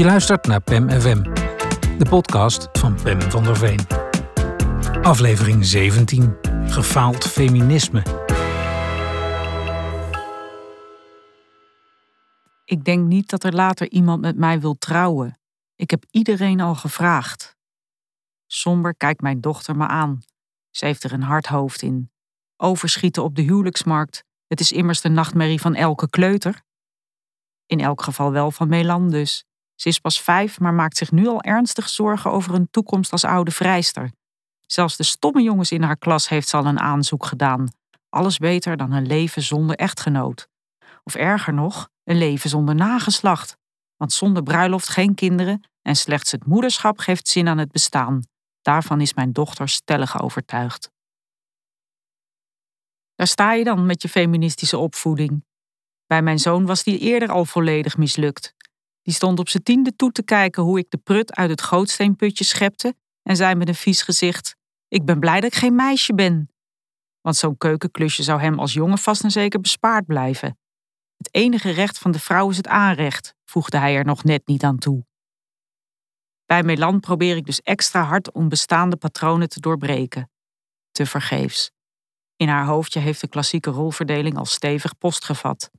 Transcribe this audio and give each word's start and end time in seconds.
Je 0.00 0.06
luistert 0.06 0.46
naar 0.46 0.60
PEM 0.60 0.90
FM, 0.90 1.22
de 1.98 2.06
podcast 2.08 2.68
van 2.72 3.02
Pem 3.02 3.20
van 3.20 3.44
der 3.44 3.56
Veen. 3.56 3.86
Aflevering 5.02 5.64
17: 5.64 6.36
Gefaald 6.64 7.24
feminisme. 7.24 8.02
Ik 12.64 12.84
denk 12.84 13.06
niet 13.06 13.30
dat 13.30 13.44
er 13.44 13.52
later 13.54 13.90
iemand 13.90 14.20
met 14.20 14.36
mij 14.36 14.60
wil 14.60 14.78
trouwen. 14.78 15.38
Ik 15.76 15.90
heb 15.90 16.04
iedereen 16.10 16.60
al 16.60 16.74
gevraagd. 16.74 17.56
Somber 18.46 18.96
kijkt 18.96 19.20
mijn 19.20 19.40
dochter 19.40 19.76
me 19.76 19.86
aan. 19.86 20.20
Ze 20.70 20.84
heeft 20.84 21.04
er 21.04 21.12
een 21.12 21.22
hard 21.22 21.46
hoofd 21.46 21.82
in. 21.82 22.10
Overschieten 22.56 23.22
op 23.22 23.36
de 23.36 23.42
huwelijksmarkt. 23.42 24.24
Het 24.46 24.60
is 24.60 24.72
immers 24.72 25.00
de 25.00 25.08
nachtmerrie 25.08 25.60
van 25.60 25.74
elke 25.74 26.10
kleuter. 26.10 26.62
In 27.66 27.80
elk 27.80 28.02
geval 28.02 28.32
wel 28.32 28.50
van 28.50 28.68
Melan 28.68 29.10
dus. 29.10 29.44
Ze 29.80 29.88
is 29.88 29.98
pas 29.98 30.22
vijf, 30.22 30.60
maar 30.60 30.74
maakt 30.74 30.96
zich 30.96 31.10
nu 31.10 31.26
al 31.26 31.42
ernstig 31.42 31.88
zorgen 31.88 32.30
over 32.30 32.54
een 32.54 32.70
toekomst 32.70 33.12
als 33.12 33.24
oude 33.24 33.50
vrijster. 33.50 34.12
Zelfs 34.66 34.96
de 34.96 35.02
stomme 35.02 35.42
jongens 35.42 35.72
in 35.72 35.82
haar 35.82 35.96
klas 35.96 36.28
heeft 36.28 36.48
ze 36.48 36.56
al 36.56 36.66
een 36.66 36.80
aanzoek 36.80 37.24
gedaan. 37.26 37.68
Alles 38.08 38.38
beter 38.38 38.76
dan 38.76 38.92
een 38.92 39.06
leven 39.06 39.42
zonder 39.42 39.76
echtgenoot. 39.76 40.48
Of 41.04 41.14
erger 41.14 41.54
nog, 41.54 41.88
een 42.04 42.18
leven 42.18 42.50
zonder 42.50 42.74
nageslacht. 42.74 43.56
Want 43.96 44.12
zonder 44.12 44.42
bruiloft 44.42 44.88
geen 44.88 45.14
kinderen 45.14 45.68
en 45.82 45.96
slechts 45.96 46.30
het 46.30 46.46
moederschap 46.46 46.98
geeft 46.98 47.28
zin 47.28 47.48
aan 47.48 47.58
het 47.58 47.72
bestaan. 47.72 48.22
Daarvan 48.62 49.00
is 49.00 49.14
mijn 49.14 49.32
dochter 49.32 49.68
stellig 49.68 50.22
overtuigd. 50.22 50.90
Daar 53.14 53.26
sta 53.26 53.52
je 53.52 53.64
dan 53.64 53.86
met 53.86 54.02
je 54.02 54.08
feministische 54.08 54.78
opvoeding. 54.78 55.44
Bij 56.06 56.22
mijn 56.22 56.38
zoon 56.38 56.66
was 56.66 56.82
die 56.82 56.98
eerder 56.98 57.30
al 57.30 57.44
volledig 57.44 57.96
mislukt. 57.96 58.54
Die 59.10 59.18
stond 59.18 59.38
op 59.38 59.48
zijn 59.48 59.62
tiende 59.62 59.96
toe 59.96 60.12
te 60.12 60.22
kijken 60.22 60.62
hoe 60.62 60.78
ik 60.78 60.90
de 60.90 60.96
prut 60.96 61.34
uit 61.34 61.50
het 61.50 61.62
gootsteenputje 61.62 62.44
schepte 62.44 62.94
en 63.22 63.36
zei 63.36 63.54
met 63.54 63.68
een 63.68 63.74
vies 63.74 64.02
gezicht: 64.02 64.56
Ik 64.88 65.04
ben 65.04 65.20
blij 65.20 65.40
dat 65.40 65.52
ik 65.52 65.58
geen 65.58 65.74
meisje 65.74 66.14
ben. 66.14 66.50
Want 67.20 67.36
zo'n 67.36 67.58
keukenklusje 67.58 68.22
zou 68.22 68.40
hem 68.40 68.58
als 68.58 68.72
jongen 68.72 68.98
vast 68.98 69.22
en 69.22 69.30
zeker 69.30 69.60
bespaard 69.60 70.06
blijven. 70.06 70.58
Het 71.16 71.34
enige 71.34 71.70
recht 71.70 71.98
van 71.98 72.10
de 72.10 72.18
vrouw 72.18 72.50
is 72.50 72.56
het 72.56 72.66
aanrecht, 72.66 73.34
voegde 73.44 73.78
hij 73.78 73.96
er 73.96 74.04
nog 74.04 74.24
net 74.24 74.46
niet 74.46 74.62
aan 74.62 74.78
toe. 74.78 75.06
Bij 76.46 76.62
Melan 76.62 77.00
probeer 77.00 77.36
ik 77.36 77.46
dus 77.46 77.60
extra 77.60 78.02
hard 78.02 78.32
om 78.32 78.48
bestaande 78.48 78.96
patronen 78.96 79.48
te 79.48 79.60
doorbreken. 79.60 80.30
Te 80.90 81.06
vergeefs. 81.06 81.70
In 82.36 82.48
haar 82.48 82.66
hoofdje 82.66 83.00
heeft 83.00 83.20
de 83.20 83.28
klassieke 83.28 83.70
rolverdeling 83.70 84.36
al 84.36 84.46
stevig 84.46 84.98
postgevat. 84.98 85.70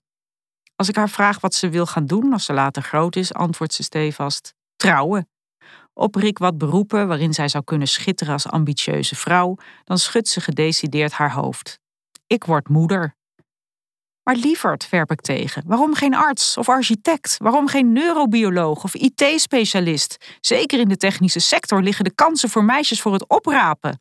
Als 0.82 0.90
ik 0.90 0.96
haar 0.96 1.10
vraag 1.10 1.40
wat 1.40 1.54
ze 1.54 1.70
wil 1.70 1.86
gaan 1.86 2.06
doen 2.06 2.34
als 2.34 2.46
ze 2.46 2.54
later 2.54 2.82
groot 2.82 3.16
is, 3.16 3.34
antwoordt 3.34 3.74
ze 3.74 3.84
stevast: 3.84 4.54
trouwen. 4.76 5.30
Opper 5.94 6.24
ik 6.24 6.38
wat 6.38 6.58
beroepen 6.58 7.08
waarin 7.08 7.34
zij 7.34 7.48
zou 7.48 7.64
kunnen 7.64 7.88
schitteren 7.88 8.34
als 8.34 8.48
ambitieuze 8.48 9.16
vrouw, 9.16 9.58
dan 9.84 9.98
schudt 9.98 10.28
ze 10.28 10.42
gedecideerd 10.42 11.12
haar 11.12 11.34
hoofd. 11.34 11.80
Ik 12.28 12.44
word 12.44 12.70
moeder. 12.70 13.16
Maar 14.24 14.36
lieverd, 14.36 14.90
werp 14.90 15.12
ik 15.12 15.22
tegen. 15.22 15.64
Waarom 15.66 15.94
geen 15.94 16.16
arts 16.16 16.58
of 16.58 16.70
architect? 16.70 17.38
Waarom 17.38 17.68
geen 17.68 17.92
neurobioloog 17.92 18.84
of 18.84 18.94
IT-specialist? 18.94 20.38
Zeker 20.40 20.80
in 20.80 20.88
de 20.88 20.98
technische 20.98 21.40
sector 21.40 21.82
liggen 21.82 22.04
de 22.04 22.14
kansen 22.14 22.50
voor 22.50 22.64
meisjes 22.64 23.02
voor 23.02 23.14
het 23.14 23.30
oprapen. 23.30 24.00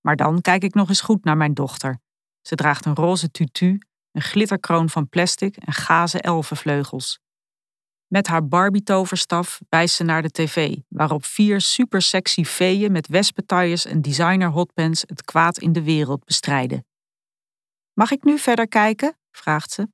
Maar 0.00 0.16
dan 0.16 0.40
kijk 0.40 0.62
ik 0.62 0.74
nog 0.74 0.88
eens 0.88 1.00
goed 1.00 1.24
naar 1.24 1.36
mijn 1.36 1.54
dochter. 1.54 1.98
Ze 2.40 2.54
draagt 2.54 2.84
een 2.84 2.94
roze 2.94 3.30
tutu, 3.30 3.78
een 4.16 4.22
glitterkroon 4.22 4.88
van 4.88 5.08
plastic 5.08 5.56
en 5.56 5.72
gazen 5.72 6.20
elfenvleugels. 6.20 7.18
Met 8.06 8.26
haar 8.26 8.48
Barbie-toverstaf 8.48 9.60
wijst 9.68 9.94
ze 9.94 10.04
naar 10.04 10.22
de 10.22 10.30
tv, 10.30 10.76
waarop 10.88 11.24
vier 11.24 11.60
supersexy 11.60 12.44
feeën 12.44 12.92
met 12.92 13.06
wespentailles 13.06 13.84
en 13.84 14.02
designer 14.02 14.48
hotpants 14.48 15.00
het 15.06 15.22
kwaad 15.22 15.58
in 15.58 15.72
de 15.72 15.82
wereld 15.82 16.24
bestrijden. 16.24 16.86
Mag 17.92 18.10
ik 18.10 18.24
nu 18.24 18.38
verder 18.38 18.68
kijken? 18.68 19.18
vraagt 19.30 19.70
ze. 19.70 19.88